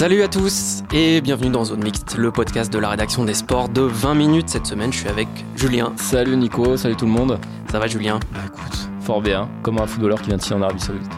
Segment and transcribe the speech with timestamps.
[0.00, 3.68] Salut à tous et bienvenue dans Zone Mixte, le podcast de la rédaction des sports
[3.68, 4.48] de 20 minutes.
[4.48, 5.92] Cette semaine, je suis avec Julien.
[5.98, 7.38] Salut Nico, salut tout le monde.
[7.70, 8.18] Ça va Julien?
[8.32, 11.12] Bah écoute, fort bien, comme un footballeur qui vient de signer en Arabie Saoudite.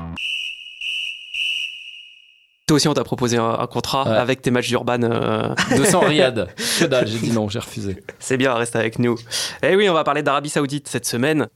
[2.67, 4.17] Toi aussi, on t'a proposé un, un contrat Ouais.
[4.17, 5.01] avec tes matchs d'Urban.
[5.05, 6.49] euh, 200 Riyad.
[6.81, 8.03] Que dalle, j'ai dit non, j'ai refusé.
[8.19, 9.17] C'est bien, reste avec nous.
[9.63, 11.47] Eh oui, on va parler d'Arabie Saoudite cette semaine.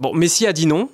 [0.00, 0.88] Bon, Messi a dit non,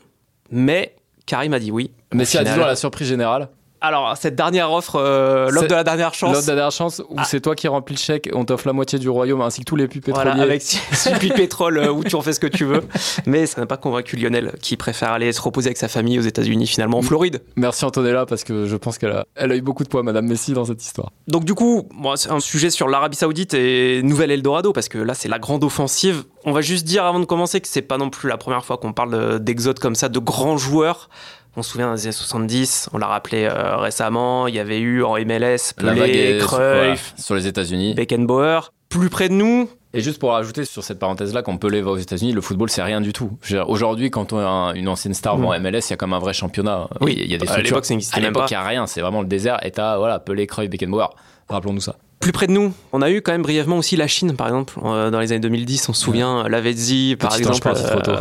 [0.50, 0.95] mais
[1.25, 1.92] Karim a dit oui.
[2.12, 2.58] Mais Au si à final.
[2.58, 3.48] 10 la surprise générale,
[3.80, 6.34] Alors, cette dernière offre, euh, l'offre de la dernière chance.
[6.34, 7.24] l'autre dernière chance où Ah.
[7.24, 9.76] c'est toi qui remplis le chèque, on t'offre la moitié du royaume ainsi que tous
[9.76, 10.42] les puits Voilà, pétroliers.
[10.50, 12.82] avec celui de pétrole euh, où tu en fais ce que tu veux.
[13.26, 16.22] Mais ça n'a pas convaincu Lionel qui préfère aller se reposer avec sa famille aux
[16.22, 17.40] États-Unis finalement en Floride.
[17.54, 20.26] Merci Antonella parce que je pense qu'elle a, elle a eu beaucoup de poids, Madame
[20.26, 21.12] Messi, dans cette histoire.
[21.28, 24.98] Donc du coup, moi, c'est un sujet sur l'Arabie Saoudite et Nouvelle Eldorado parce que
[24.98, 26.24] là c'est la grande offensive.
[26.44, 28.78] On va juste dire avant de commencer que c'est pas non plus la première fois
[28.78, 31.08] qu'on parle d'exode comme ça de grands joueurs.
[31.56, 35.02] On se souvient des années 70, on l'a rappelé euh, récemment, il y avait eu
[35.02, 37.94] en MLS Pelé, voilà, Cruyff, sur les États-Unis.
[37.94, 38.60] Beckenbauer.
[38.88, 41.96] Plus près de nous, Et juste pour rajouter sur cette parenthèse-là, quand Pelé va aux
[41.96, 43.32] États-Unis, le football c'est rien du tout.
[43.66, 46.12] Aujourd'hui, quand on a un- une ancienne star va en MLS, il y a comme
[46.12, 46.88] un vrai championnat.
[47.00, 47.77] Oui, il y a des à structures.
[48.12, 49.58] À l'époque, il n'y a rien, c'est vraiment le désert.
[49.66, 51.08] Et t'as voilà, Pelé, Cruyff, Beckenbauer.
[51.48, 51.96] Rappelons-nous ça.
[52.20, 54.74] Plus près de nous, on a eu quand même brièvement aussi la Chine, par exemple,
[54.84, 58.16] euh, dans les années 2010, on se souvient, Lavezzi, par Petit exemple, euh,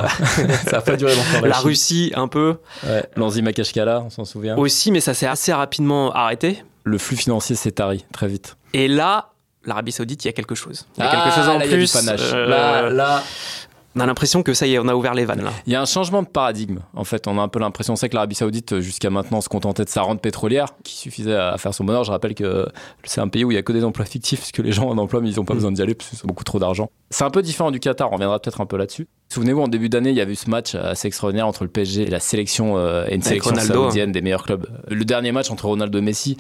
[0.69, 1.45] ça a pas duré longtemps.
[1.45, 4.55] la Russie un peu Ouais, Lanzi Makashkala, on s'en souvient.
[4.57, 6.63] aussi, mais ça s'est assez rapidement arrêté.
[6.83, 8.55] Le flux financier s'est tari très vite.
[8.73, 9.31] Et là,
[9.65, 10.85] l'Arabie Saoudite, il y a quelque chose.
[10.97, 11.91] Il y a Ah, quelque chose en là, il y a du plus.
[11.93, 12.21] panache.
[12.33, 13.23] euh, Là, là,
[13.97, 15.49] On a l'impression que ça y est, on a ouvert les vannes là.
[15.65, 16.79] il y a un changement de paradigme.
[16.93, 19.83] En fait, on a un peu l'impression, c'est que l'Arabie Saoudite, jusqu'à maintenant, se contentait
[19.85, 22.03] de sa rente pétrolière, qui suffisait à faire son bonheur.
[22.03, 22.67] Je rappelle que
[23.05, 24.87] c'est un pays où il y a que des emplois fictifs, parce que les gens
[24.87, 25.57] ont un emploi, mais ils n'ont pas Mm.
[25.57, 26.91] besoin d'y aller, parce qu'ils ont beaucoup trop d'argent.
[27.09, 29.07] C'est un peu différent du Qatar, on reviendra peut-être un peu là-dessus.
[29.33, 32.03] Souvenez-vous, en début d'année, il y avait eu ce match assez extraordinaire entre le PSG
[32.03, 34.67] et la sélection, euh, et une sélection Ronaldo, saoudienne des meilleurs clubs.
[34.89, 36.37] Le dernier match entre Ronaldo et Messi,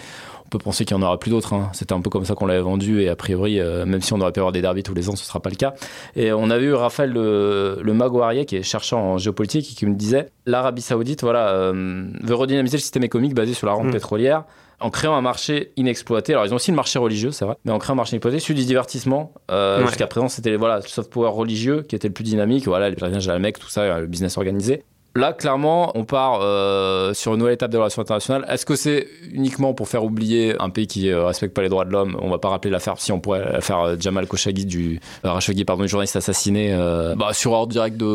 [0.47, 1.53] on peut penser qu'il n'y en aura plus d'autres.
[1.53, 1.69] hein.
[1.73, 4.21] C'était un peu comme ça qu'on l'avait vendu et a priori, euh, même si on
[4.21, 5.73] aurait pu avoir des derbies tous les ans, ce ne sera pas le cas.
[6.15, 9.95] Et on avait eu Raphaël le, le qui est chercheur en géopolitique, et qui me
[9.95, 13.91] disait l'Arabie Saoudite voilà, euh, veut redynamiser le système économique basé sur la rente Mm.
[13.91, 14.43] pétrolière
[14.79, 16.33] en créant un marché inexploité.
[16.33, 18.39] Alors, ils ont aussi le marché religieux, c'est vrai, mais en créant un marché inexploité,
[18.39, 19.33] celui du divertissement.
[19.51, 19.87] Euh, Ouais.
[19.87, 22.65] Jusqu'à présent, c'était voilà, le soft power religieux qui était le plus dynamique.
[22.67, 24.83] Voilà, les pèlerinages à la Mecque, tout ça, le business organisé.
[25.17, 28.45] Là, clairement, on part euh, sur une nouvelle étape des relations internationales.
[28.49, 31.85] Est-ce que c'est uniquement pour faire oublier un pays qui ne respecte pas les droits
[31.85, 32.15] de l'homme?
[32.21, 35.33] On va pas rappeler l'affaire, si on pourrait la faire euh, Jamal Khashoggi, du, euh,
[35.33, 38.05] Khashoggi, pardon, du journaliste assassiné euh, bah, sur ordre direct de...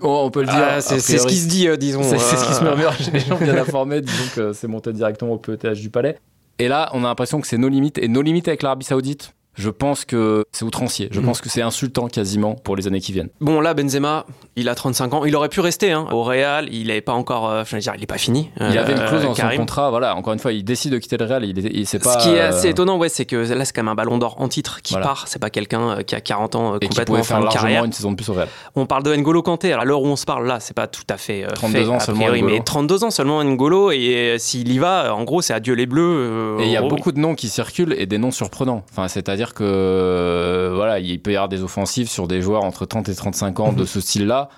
[0.00, 0.56] Oh, on peut le dire.
[0.60, 2.02] Ah, c'est ce qui se dit, euh, disons.
[2.02, 4.92] C'est ce qui se euh, murmure chez les gens bien informés, disons que c'est monté
[4.92, 6.18] directement au PETH du palais.
[6.58, 7.98] Et là, on a l'impression que c'est nos limites.
[7.98, 11.08] Et nos limites avec l'Arabie Saoudite, je pense que c'est outrancier.
[11.10, 11.26] Je Mhm.
[11.26, 13.28] pense que c'est insultant quasiment pour les années qui viennent.
[13.40, 14.24] Bon, là, Benzema,
[14.56, 15.24] il a 35 ans.
[15.24, 16.68] Il aurait pu rester hein, au Real.
[16.72, 17.48] Il n'est pas encore.
[17.50, 18.50] euh, je veux dire, il n'est pas fini.
[18.60, 19.90] Il avait une Euh, clause dans son contrat.
[19.90, 21.44] Voilà, encore une fois, il décide de quitter le Real.
[21.44, 22.18] Il, il pas.
[22.18, 24.18] Ce qui est euh, assez étonnant, ouais, c'est que là, c'est quand même un ballon
[24.18, 25.06] d'or en titre qui Voilà.
[25.06, 25.24] part.
[25.28, 27.62] C'est pas quelqu'un euh, qui a 40 ans euh, et qui complètement pouvait faire largement
[27.62, 27.84] carrière.
[27.84, 28.48] une saison de plus au Real.
[28.76, 29.72] On parle de N'Golo Kanté.
[29.72, 31.88] À l'heure où on se parle, là, c'est pas tout à fait euh, 32 fait,
[31.88, 33.90] ans seulement, priori, mais 32 ans seulement N'Golo.
[33.90, 36.02] Et s'il y va, en gros, c'est adieu les bleus.
[36.02, 38.84] euh, Et il y a beaucoup de noms qui circulent et des noms surprenants.
[38.92, 42.84] Enfin, c'est-à-dire que euh, voilà, il peut y avoir des offensives sur des joueurs entre
[42.86, 44.48] 30 et 35 ans de ce style-là.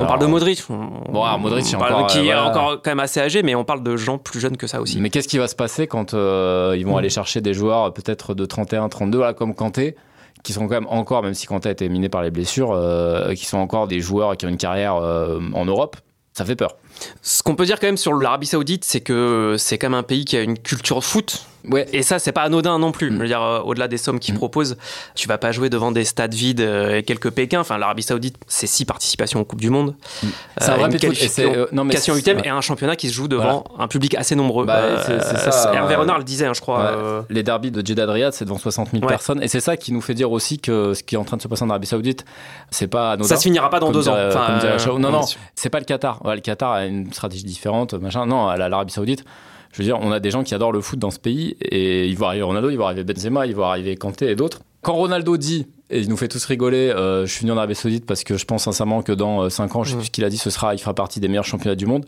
[0.00, 0.62] On parle de Modric.
[0.70, 3.42] On, Bon, alors, Modric, on parle- encore, qui euh, est encore quand même assez âgé,
[3.42, 5.00] mais on parle de gens plus jeunes que ça aussi.
[5.00, 6.98] Mais qu'est-ce qui va se passer quand euh, ils vont Mm.
[6.98, 9.96] aller chercher des joueurs peut-être de 31, 32, voilà, comme Kanté,
[10.44, 13.34] qui sont quand même encore, même si Kanté a été miné par les blessures, euh,
[13.34, 15.96] qui sont encore des joueurs qui ont une carrière en Europe
[16.32, 16.76] Ça fait peur.
[17.22, 20.04] Ce qu'on peut dire quand même sur l'Arabie Saoudite, c'est que c'est quand même un
[20.04, 21.44] pays qui a une culture foot.
[21.70, 21.86] Ouais.
[21.92, 23.10] Et ça, c'est pas anodin non plus.
[23.10, 23.14] Mm.
[23.16, 24.38] Je veux dire, euh, au-delà des sommes qu'ils Mm.
[24.38, 24.76] proposent,
[25.14, 27.60] tu vas pas jouer devant des stades vides euh, et quelques Pékins.
[27.60, 29.94] Enfin, l'Arabie Saoudite, c'est six participations en Coupe du Monde.
[30.58, 33.28] C'est un Euh, vrai une c'est, qualification c'est- huitième et un championnat qui se joue
[33.28, 34.64] devant un public assez nombreux.
[34.66, 36.78] Bah, c'est- c'est ça, Hervé Renard le disait, hein, je crois.
[36.78, 37.22] Ouais.
[37.30, 39.08] Les derbies de Jeddah Riyad, c'est devant 60 000 Ouais.
[39.08, 39.42] personnes.
[39.42, 41.42] Et c'est ça qui nous fait dire aussi que ce qui est en train de
[41.42, 42.24] se passer en Arabie Saoudite,
[42.70, 43.28] c'est pas anodin.
[43.28, 44.16] ça se finira pas dans deux ans.
[44.28, 44.58] Enfin.
[44.98, 45.20] Non, on non,
[45.54, 46.24] c'est pas le Qatar.
[46.24, 48.26] Ouais, le Qatar a une stratégie différente, machin.
[48.26, 49.24] Non, l'Arabie Saoudite,
[49.78, 52.06] je veux dire, on a des gens qui adorent le foot dans ce pays et
[52.08, 54.60] ils vont arriver Ronaldo, ils vont arriver Benzema, ils vont arriver Kanté et d'autres.
[54.82, 57.74] Quand Ronaldo dit, et il nous fait tous rigoler, euh, je suis venu en Arabie
[57.74, 59.98] Saoudite parce que je pense sincèrement que dans 5 ans, je sais Mm.
[59.98, 62.04] plus ce qu'il a dit, ce sera, il fera partie des meilleurs championnats du monde.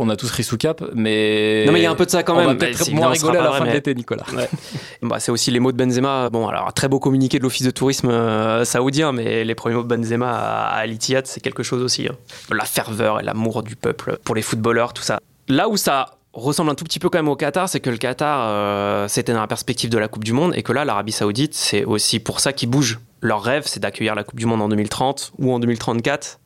[0.00, 1.64] On a tous ri sous cap, mais.
[1.66, 2.58] Non, mais il y a un peu de ça quand On va même.
[2.58, 4.24] peut-être Bah, moins rigoler à la fin de l'été, Nicolas.
[5.02, 6.30] Bah, c'est aussi les mots de Benzema.
[6.30, 9.82] Bon, alors, très beau communiqué de l'office de tourisme euh, saoudien, mais les premiers mots
[9.82, 12.06] de Benzema à, à Al-Ittihad, c'est quelque chose aussi.
[12.06, 12.14] hein.
[12.54, 15.18] La ferveur et l'amour du peuple pour les footballeurs, tout ça.
[15.48, 17.96] Là où ça ressemble un tout petit peu quand même au Qatar, c'est que le
[17.96, 21.12] Qatar, euh, c'était dans la perspective de la Coupe du Monde, et que là, l'Arabie
[21.12, 23.00] Saoudite, c'est aussi pour ça qu'ils bougent.
[23.20, 26.38] Leur rêve, c'est d'accueillir la Coupe du Monde en 2030 ou en 2034.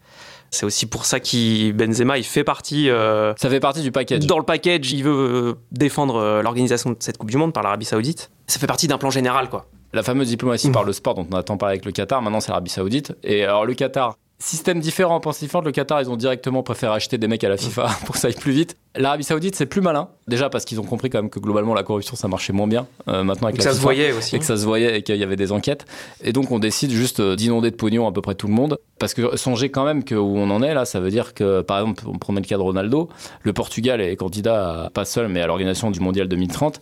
[0.50, 4.26] C'est aussi pour ça qu'il Benzema, il fait partie euh, Ça fait partie du package.
[4.26, 7.62] dans le package, il veut euh, défendre euh, l'organisation de cette Coupe du Monde par
[7.62, 8.30] l'Arabie Saoudite.
[8.46, 9.66] Ça fait partie d'un plan général, quoi.
[9.94, 10.72] La fameuse diplomatie Mm.
[10.72, 13.14] par le sport dont on a tant parlé avec le Qatar, maintenant c'est l'Arabie Saoudite.
[13.22, 15.62] Et alors le Qatar, système différent, pense différent.
[15.62, 18.28] Le Qatar, ils ont directement préféré acheter des mecs à la FIFA pour que ça
[18.28, 18.76] aille plus vite.
[18.96, 20.08] L'Arabie Saoudite, c'est plus malin.
[20.28, 22.86] Déjà parce qu'ils ont compris quand même que globalement la corruption ça marchait moins bien
[23.08, 23.82] euh, maintenant avec Que la ça se FIFA.
[23.84, 24.36] voyait aussi.
[24.36, 25.86] et que ça se voyait et qu'il y avait des enquêtes.
[26.22, 28.78] Et donc on décide juste euh, d'inonder de pognon à peu près tout le monde.
[28.98, 31.62] Parce que songez quand même que où on en est là, ça veut dire que
[31.62, 33.08] par exemple, on prenait le cas de Ronaldo,
[33.42, 36.80] le Portugal est candidat à- pas seul mais à l'organisation du Mondial 2030.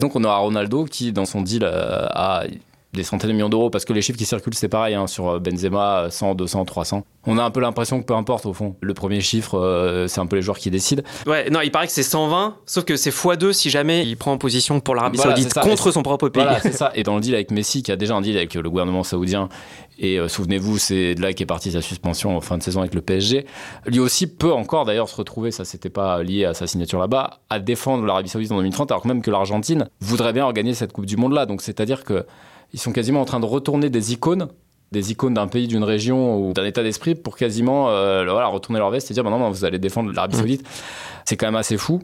[0.00, 2.44] Donc on aura Ronaldo qui dans son deal euh, a
[2.94, 5.28] des centaines de millions d'euros parce que les chiffres qui circulent c'est pareil hein, sur
[5.28, 7.04] euh, Benzema 100, 200, 300.
[7.26, 8.76] On a un peu l'impression que peu importe au fond.
[8.80, 11.02] Le premier chiffre euh, c'est un peu les joueurs qui décident.
[11.26, 14.32] Ouais, non, il paraît que c'est 120, sauf que c'est x2 si jamais il prend
[14.32, 16.42] en position pour l'Arabie Voilà, Saoudite contre son propre pays.
[16.42, 16.92] Voilà, c'est ça.
[16.94, 19.48] Et dans le deal avec Messi, qui a déjà un deal avec le gouvernement saoudien,
[19.98, 22.94] et euh, souvenez-vous, c'est de là qu'est partie sa suspension en fin de saison avec
[22.94, 23.46] le PSG.
[23.86, 27.40] Lui aussi peut encore d'ailleurs se retrouver, ça c'était pas lié à sa signature là-bas,
[27.50, 30.92] à défendre l'Arabie Saoudite en 2030, alors que même que l'Argentine voudrait bien organiser cette
[30.92, 31.46] Coupe du Monde là.
[31.46, 32.26] Donc c'est-à-dire que
[32.74, 34.48] ils sont quasiment en train de retourner des icônes
[34.92, 38.78] des icônes d'un pays, d'une région ou d'un état d'esprit pour quasiment euh, voilà, retourner
[38.78, 40.38] leur veste et dire bah non, non, vous allez défendre l'Arabie Mmh.
[40.40, 40.66] Saoudite.
[41.24, 42.00] C'est quand même assez fou.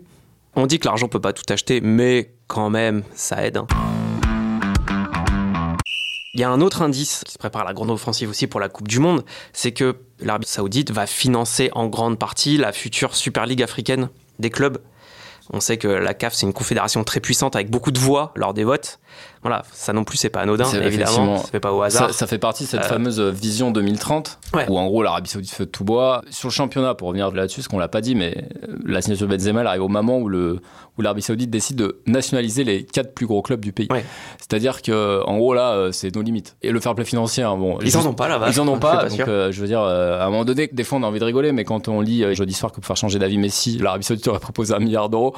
[0.56, 3.58] On dit que l'argent peut pas tout acheter, mais quand même, ça aide.
[3.58, 3.66] hein.
[6.34, 8.58] Il y a un autre indice qui se prépare à la grande offensive aussi pour
[8.58, 13.14] la Coupe du Monde, c'est que l'Arabie Saoudite va financer en grande partie la future
[13.14, 14.08] Super League africaine
[14.40, 14.78] des clubs.
[15.52, 18.54] On sait que la CAF, c'est une confédération très puissante avec beaucoup de voix lors
[18.54, 19.00] des votes.
[19.42, 21.38] Voilà, ça non plus, c'est pas anodin, évidemment.
[21.38, 22.08] Ça fait pas au hasard.
[22.10, 24.66] Ça, ça fait partie de cette Euh, fameuse vision 2030, Ouais.
[24.68, 26.22] où en gros l'Arabie Saoudite fait tout bois.
[26.30, 28.36] Sur le championnat, pour revenir là-dessus, ce qu'on l'a pas dit, mais
[28.68, 30.60] euh, la signature de Benzema elle arrive au moment où le
[30.98, 33.88] où l'Arabie Saoudite décide de nationaliser les quatre plus gros clubs du pays.
[33.90, 34.04] Ouais.
[34.36, 36.56] C'est-à-dire que en gros là, euh, c'est nos limites.
[36.60, 38.48] Et le fair play financier, hein, bon, Ils en ont pas là-bas.
[38.50, 40.84] Ils en ont pas, donc euh, je veux dire, euh, à un moment donné, des
[40.84, 42.96] fois on a envie de rigoler, mais quand on lit jeudi soir que pour faire
[42.96, 45.34] changer d'avis Messi, l'Arabie Saoudite aurait proposé un milliard d'euros.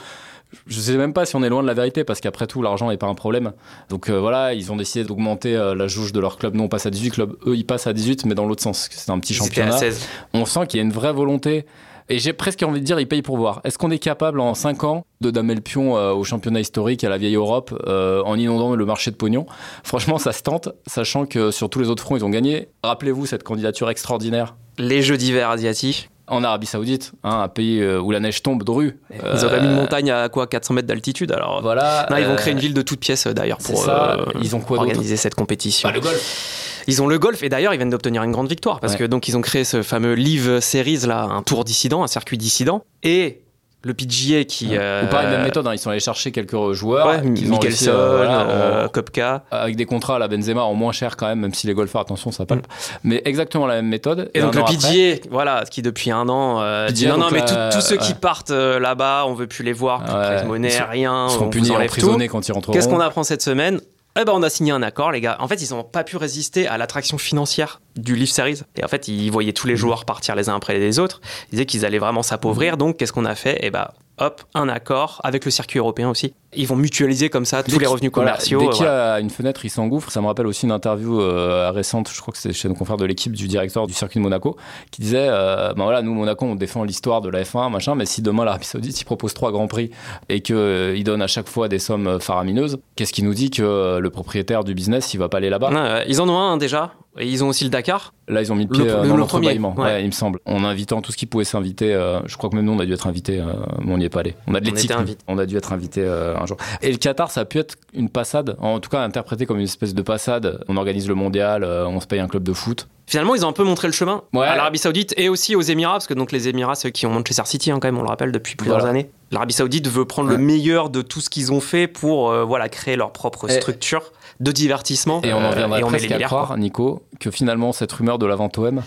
[0.66, 2.90] Je sais même pas si on est loin de la vérité, parce qu'après tout, l'argent
[2.90, 3.52] n'est pas un problème.
[3.88, 6.54] Donc euh, voilà, ils ont décidé d'augmenter euh, la jauge de leur club.
[6.54, 8.88] Nous, on passe à 18 clubs, eux, ils passent à 18, mais dans l'autre sens.
[8.90, 9.78] C'est un petit Ils étaient à championnat.
[9.78, 10.08] 16.
[10.34, 11.66] On sent qu'il y a une vraie volonté.
[12.08, 13.60] Et j'ai presque envie de dire, ils payent pour voir.
[13.64, 17.04] Est-ce qu'on est capable en 5 ans de damer le pion euh, au championnat historique,
[17.04, 19.46] à la vieille Europe, euh, en inondant le marché de pognon?
[19.82, 22.68] Franchement, ça se tente, sachant que sur tous les autres fronts, ils ont gagné.
[22.82, 26.10] Rappelez-vous cette candidature extraordinaire Les Jeux d'hiver asiatiques.
[26.28, 28.98] En Arabie Saoudite, hein, un pays euh, où la neige tombe dru.
[29.12, 31.32] Ils ont quand même une montagne à quoi 400 mètres d'altitude.
[31.32, 32.06] Alors, Voilà.
[32.10, 34.18] Non, ils vont euh, créer une ville de toutes pièces euh, d'ailleurs pour ça.
[34.20, 35.88] euh, Ils ont quoi organiser cette compétition.
[35.88, 36.58] bah, le golf.
[36.88, 38.98] Ils ont le golf et d'ailleurs ils viennent d'obtenir une grande victoire parce Ouais.
[39.00, 42.36] que donc ils ont créé ce fameux Live Series là, un tour dissident, un circuit
[42.38, 43.40] dissident et
[43.84, 47.06] le PGA qui euh, Ou pareil, même méthode, hein, ils sont allés chercher quelques joueurs.
[47.06, 49.42] ouais, Mickelson, euh, voilà, euh, Kopka.
[49.50, 52.00] avec des contrats à la Benzema en moins cher quand même, même si les golfeurs,
[52.00, 52.66] attention, ça palpe.
[53.02, 54.30] Mais exactement la même méthode.
[54.34, 57.40] Et donc le après- PGA, voilà, qui depuis un an euh, dit non non mais
[57.72, 58.18] tous ceux qui ouais.
[58.20, 60.44] partent euh, là-bas, on veut plus les voir, plus de Ouais.
[60.44, 62.72] monnaie, rien, Ils on seront punis, emprisonnés quand ils rentreront.
[62.72, 63.80] Qu'est-ce qu'on apprend cette semaine?
[64.20, 65.36] Eh ben, on a signé un accord, les gars.
[65.40, 68.60] En fait, ils n'ont pas pu résister à l'attraction financière du Leaf Series.
[68.76, 71.20] Et en fait, ils voyaient tous les joueurs partir les uns après les autres.
[71.48, 72.76] Ils disaient qu'ils allaient vraiment s'appauvrir.
[72.76, 73.58] Donc, qu'est-ce qu'on a fait?
[73.62, 73.88] Eh ben,
[74.18, 76.34] hop, un accord avec le circuit européen aussi.
[76.54, 78.60] Ils vont mutualiser comme ça tous Dès les revenus voilà, commerciaux.
[78.60, 79.14] dès qu'il y voilà.
[79.14, 80.10] a une fenêtre, il s'engouffre.
[80.10, 82.98] Ça me rappelle aussi une interview euh, récente, je crois que c'est chez nos confrères
[82.98, 84.56] de l'équipe du directeur du circuit de Monaco,
[84.90, 88.04] qui disait euh, ben voilà, nous, Monaco, on défend l'histoire de la F1, machin, mais
[88.06, 89.90] si demain l'Arabie Saoudite il propose trois grands prix
[90.28, 90.56] et qu'il
[90.94, 94.00] il donne à chaque fois des sommes euh, faramineuses, qu'est-ce qui nous dit que euh,
[94.00, 96.02] le propriétaire du business, il va pas aller là-bas?
[96.06, 96.92] Ils en ont un hein, déjà.
[97.18, 98.14] Et ils ont aussi le Dakar.
[98.26, 99.68] Là, ils ont mis le Le- pied le- euh, le dans premier, ouais.
[99.82, 100.38] ouais, il me semble.
[100.46, 101.92] En invitant tout ce qui pouvait s'inviter.
[101.92, 103.52] euh, je crois que même nous, on a dû être invités, euh,
[103.84, 104.34] mais on n'y est pas allé.
[104.46, 104.90] On a de l'éthique.
[105.28, 106.56] On a dû être invités euh, un jour.
[106.82, 109.64] Et le Qatar, ça a pu être une passade, en tout cas interprété comme une
[109.64, 110.64] espèce de passade.
[110.68, 112.88] On organise le mondial, euh, on se paye un club de foot.
[113.06, 114.46] Finalement, ils ont un peu montré le chemin Ouais.
[114.46, 117.10] à l'Arabie Saoudite et aussi aux Émirats, parce que donc les Émirats, ceux qui ont
[117.10, 118.90] Manchester City, hein, quand même, on le rappelle depuis plusieurs Voilà.
[118.90, 119.10] années.
[119.32, 122.68] L'Arabie Saoudite veut prendre le meilleur de tout ce qu'ils ont fait pour euh, voilà
[122.68, 124.02] créer leur propre Et- structure
[124.40, 125.20] de divertissement.
[125.24, 126.56] Et on en Euh, on est presque les à croire.
[126.58, 128.82] Nico, que finalement cette rumeur de la vente OM,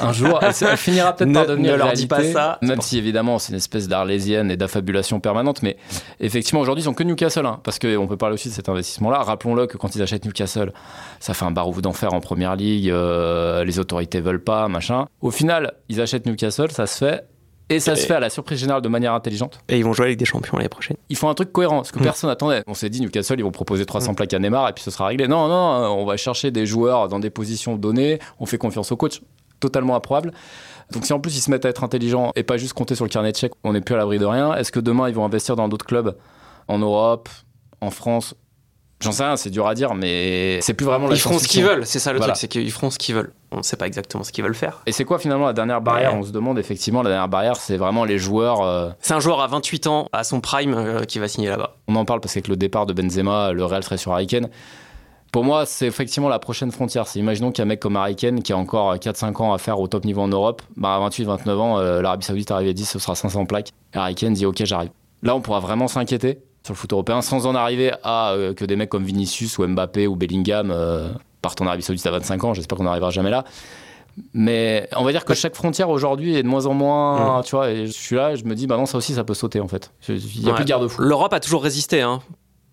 [0.00, 2.58] un jour, elle, elle finira peut-être Ne- par devenir ne leur dis réalité, pas ça.
[2.62, 5.76] Même si évidemment c'est une espèce d'arlésienne et d'affabulation permanente, mais
[6.20, 9.18] effectivement aujourd'hui ils sont que Newcastle, hein, parce qu'on peut parler aussi de cet investissement-là.
[9.22, 10.72] Rappelons-le que quand ils achètent Newcastle,
[11.20, 15.06] ça fait un barouf d'enfer en première ligue, euh, les autorités veulent pas, machin.
[15.20, 17.24] Au final, ils achètent Newcastle, ça se fait.
[17.68, 19.58] Et ça Et- se fait à la surprise générale de manière intelligente.
[19.68, 20.96] Et ils vont jouer avec des champions l'année prochaine.
[21.08, 22.02] Ils font un truc cohérent, ce que Mm.
[22.02, 22.62] personne attendait.
[22.68, 24.14] On s'est dit, Newcastle, ils vont proposer 300 Mm.
[24.14, 25.26] plaques à Neymar et puis ce sera réglé.
[25.26, 28.96] Non, non, on va chercher des joueurs dans des positions données, on fait confiance au
[28.96, 29.20] coach.
[29.60, 30.32] Totalement improbable.
[30.92, 33.04] Donc si en plus ils se mettent à être intelligents et pas juste compter sur
[33.04, 34.54] le carnet de chèques, on n'est plus à l'abri de rien.
[34.54, 36.16] Est-ce que demain ils vont investir dans d'autres clubs
[36.68, 37.28] en Europe,
[37.80, 38.34] en France?
[39.02, 41.46] J'en sais rien, c'est dur à dire, mais c'est plus vraiment la Ils feront ce
[41.46, 42.32] qu'ils veulent, c'est ça le Voilà.
[42.32, 43.34] truc, c'est qu'ils feront ce qu'ils veulent.
[43.52, 44.80] On ne sait pas exactement ce qu'ils veulent faire.
[44.86, 46.14] Et c'est quoi finalement la dernière barrière?
[46.14, 46.18] Ouais.
[46.18, 48.62] On se demande effectivement, la dernière barrière, c'est vraiment les joueurs.
[48.62, 51.76] euh, C'est un joueur à 28 ans, à son prime, euh, qui va signer là-bas.
[51.88, 54.48] On en parle parce qu'avec le départ de Benzema, le Real serait sur Harry Kane.
[55.32, 57.06] Pour moi, c'est effectivement la prochaine frontière.
[57.06, 59.58] C'est imaginons qu'il y a un mec comme Kane qui a encore 4-5 ans à
[59.58, 60.62] faire au top niveau en Europe.
[60.76, 63.70] Bah, à 28-29 ans, euh, l'Arabie Saoudite arrive à 10, ce sera 500 plaques.
[64.16, 64.90] Kane dit Ok, j'arrive.
[65.22, 68.64] Là, on pourra vraiment s'inquiéter sur le foot européen sans en arriver à euh, que
[68.64, 71.08] des mecs comme Vinicius ou Mbappé ou Bellingham euh,
[71.42, 72.54] partent en Arabie Saoudite à 25 ans.
[72.54, 73.44] J'espère qu'on n'arrivera jamais là.
[74.32, 77.42] Mais on va dire que chaque frontière aujourd'hui est de moins en moins.
[77.44, 79.24] Tu vois, et je suis là et je me dis Bah non, ça aussi, ça
[79.24, 79.92] peut sauter en fait.
[80.08, 80.54] Il n'y a Ouais.
[80.54, 81.02] plus de garde-fou.
[81.02, 82.00] L'Europe a toujours résisté.
[82.00, 82.20] Hein.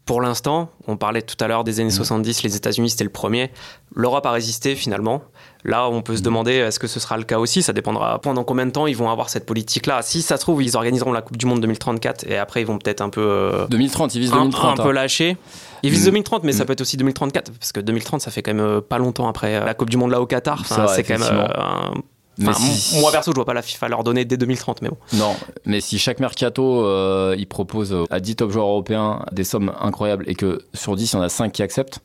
[0.06, 1.80] Pour l'instant, on parlait tout à l'heure des Mm.
[1.80, 3.52] années 70, les États-Unis c'était le premier.
[3.96, 5.22] L'Europe a résisté finalement.
[5.64, 6.26] Là, on peut se Mm.
[6.26, 7.64] demander est-ce que ce sera le cas aussi?
[7.64, 10.02] Ça dépendra pendant combien de temps ils vont avoir cette politique-là?
[10.02, 12.78] Si ça se trouve, ils organiseront la Coupe du Monde 2034 et après ils vont
[12.80, 13.22] peut-être un peu.
[13.22, 14.80] euh, 2030, ils visent un, 2030.
[14.80, 14.94] un peu hein.
[14.94, 15.38] lâcher.
[15.84, 16.06] Ils visent Mm.
[16.12, 16.68] 2030, mais ça Mm.
[16.68, 19.56] peut être aussi 2034, parce que 2030, ça fait quand même euh, pas longtemps après
[19.56, 20.60] euh, la Coupe du Monde là au Qatar.
[20.62, 21.24] Enfin, C'est quand même.
[21.32, 21.94] euh, un-
[22.42, 24.98] enfin, si- Moi perso, je vois pas la FIFA leur donner dès 2030, mais bon.
[25.14, 25.36] Non,
[25.66, 30.24] mais si chaque mercato euh, il propose à 10 top joueurs européens des sommes incroyables
[30.28, 32.00] et que sur 10 il y en a 5 qui acceptent,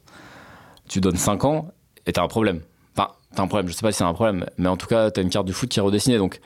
[0.89, 1.69] tu donnes 5 ans
[2.07, 2.61] et t'as un problème.
[2.97, 5.11] Enfin, t'as un problème, je sais pas si c'est un problème, mais en tout cas
[5.11, 6.41] t'as une carte du foot qui est redessinée donc.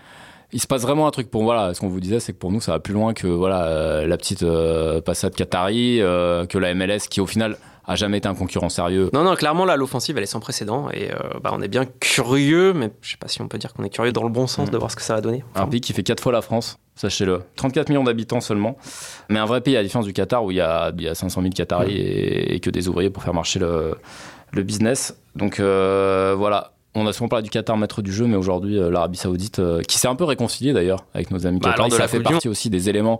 [0.54, 2.52] Il se passe vraiment un truc pour voilà, ce qu'on vous disait, c'est que pour
[2.52, 6.58] nous ça va plus loin que voilà euh, la petite euh, passade Qatari, euh, que
[6.58, 9.10] la MLS qui au final a jamais été un concurrent sérieux.
[9.12, 10.88] Non, non, clairement, là, l'offensive, elle est sans précédent.
[10.92, 13.72] Et euh, bah, on est bien curieux, mais je sais pas si on peut dire
[13.74, 14.72] qu'on est curieux dans le bon sens Mm.
[14.72, 15.42] de voir ce que ça va donner.
[15.54, 17.42] Enfin, Un pays qui fait 4 fois la France, sachez-le.
[17.56, 18.76] 34 millions d'habitants seulement.
[19.28, 21.08] Mais un vrai pays, à la différence du Qatar, où il y a, il y
[21.08, 23.96] a 500 000 Qataris et, et que des ouvriers pour faire marcher le,
[24.52, 25.16] le business.
[25.34, 26.72] Donc euh, voilà.
[26.94, 29.80] On a souvent parlé du Qatar maître du jeu, mais aujourd'hui, euh, l'Arabie Saoudite, euh,
[29.80, 32.68] qui s'est un peu réconciliée d'ailleurs avec nos amis Bah, qataris, ça fait partie aussi
[32.68, 33.18] des éléments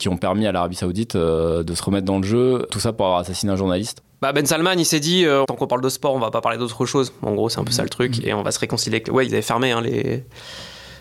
[0.00, 2.66] qui ont permis à l'Arabie Saoudite euh, de se remettre dans le jeu.
[2.70, 4.02] Tout ça pour avoir assassiné un journaliste.
[4.22, 6.40] bah, ben Salman, il s'est dit, euh, tant qu'on parle de sport, on va pas
[6.40, 7.12] parler d'autre chose.
[7.22, 8.24] En gros, c'est un peu ça le truc.
[8.24, 9.02] Et on va se réconcilier.
[9.10, 10.24] Ouais, ils avaient fermé hein, les.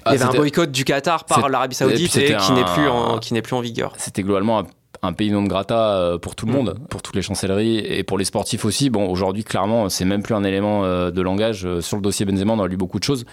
[0.05, 2.87] Ah, il y avait un boycott du Qatar par l'Arabie Saoudite et, qui n'est plus
[2.87, 3.93] en qui n'est plus en vigueur.
[3.97, 4.63] C'était globalement un,
[5.01, 6.55] un pays non grata euh, pour tout le Mm.
[6.55, 8.89] monde, pour toutes les chancelleries et pour les sportifs aussi.
[8.89, 11.65] Bon, aujourd'hui, clairement, c'est même plus un élément de langage.
[11.79, 13.25] Sur le dossier Benzema, on a lu beaucoup de choses.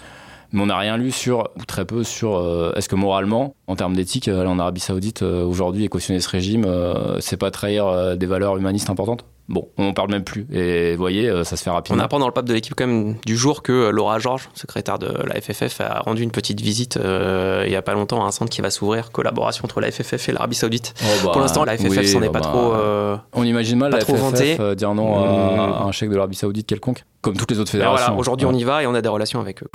[0.53, 3.77] Mais on n'a rien lu sur, ou très peu sur, euh, est-ce que moralement, en
[3.77, 7.37] termes d'éthique, euh, aller en Arabie Saoudite euh, aujourd'hui et cautionner ce régime, euh, c'est
[7.37, 9.25] pas trahir des valeurs humanistes importantes?
[9.49, 10.45] Bon, on en parle même plus.
[10.53, 12.03] Et vous voyez, ça se fait On rapidement.
[12.03, 15.07] apprend dans le pape de l'équipe quand même du jour que Laura Georges, secrétaire de
[15.07, 18.51] la FFF, a rendu une petite visite il y a pas longtemps à un centre
[18.51, 20.95] qui va s'ouvrir, collaboration entre la FFF et l'Arabie Saoudite.
[21.01, 23.41] Oh, bah, Pour l'instant, la FFF oui, s'en est bah, pas bah, trop.
[23.41, 24.57] On imagine mal la FFF vanté.
[24.59, 25.61] euh, dire non à, Mm.
[25.61, 28.07] à un chèque de l'Arabie Saoudite quelconque, comme toutes les autres mais fédérations.
[28.07, 28.53] voilà, aujourd'hui Ouais.
[28.53, 29.69] on y va et on a des relations avec eux.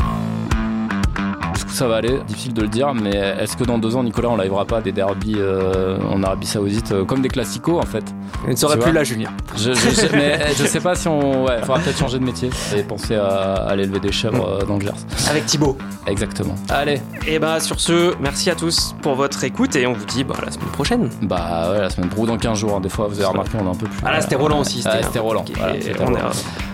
[1.72, 4.30] Jusqu'où ça va aller Difficile de le dire, mais est-ce que dans deux ans, Nicolas,
[4.30, 7.86] on n'arrivera pas à des derbies euh, en Arabie Saoudite euh, comme des classicos en
[7.86, 8.04] fait
[8.46, 9.30] Je ne serai Tu plus là, Julien.
[9.56, 11.46] je, je sais, mais je sais pas si on.
[11.46, 14.66] Ouais, faudra peut-être changer de métier et penser à, à aller élever des chèvres euh,
[14.66, 14.94] dans le Gers.
[15.30, 15.78] Avec Thibaut.
[16.08, 16.56] Exactement.
[16.70, 20.24] Allez, Et bah sur ce, merci à tous pour votre écoute et on vous dit
[20.24, 21.10] bah, à la semaine prochaine.
[21.22, 22.75] bah ouais, la semaine pro dans 15 jours.
[22.75, 22.82] hein.
[22.82, 24.00] Des fois, vous avez remarqué, on est un peu plus.
[24.06, 24.82] Ah là c'était Roland aussi.
[24.86, 25.46] Ah, c'était Roland.
[25.58, 26.18] Voilà, on, Roland.
[26.20, 26.24] est,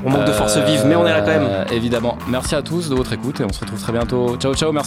[0.06, 1.66] on manque de force vive, mais on est là quand même.
[1.72, 2.18] Évidemment.
[2.28, 4.36] Merci à tous de votre écoute et on se retrouve très bientôt.
[4.38, 4.72] Ciao, ciao.
[4.72, 4.87] Merci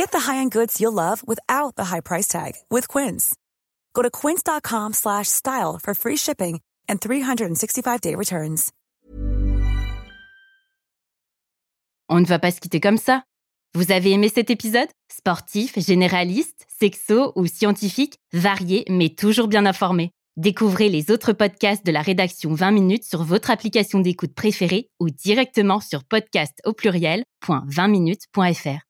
[0.00, 2.88] Get the high-end goods you'll love without the high price tag with.
[3.92, 8.70] Go to quince.com slash style for free shipping and 365-day returns.
[12.08, 13.24] On ne va pas se quitter comme ça.
[13.74, 14.88] Vous avez aimé cet épisode?
[15.12, 20.12] Sportif, généraliste, sexo ou scientifique, varié mais toujours bien informé.
[20.38, 25.10] Découvrez les autres podcasts de la rédaction 20 minutes sur votre application d'écoute préférée ou
[25.10, 28.89] directement sur podcast au pluriel.20minutes.fr.